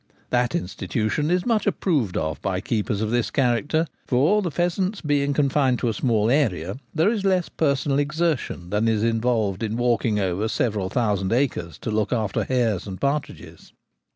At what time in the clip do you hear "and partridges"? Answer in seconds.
12.87-13.73